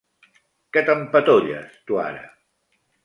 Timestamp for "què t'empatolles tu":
0.77-2.01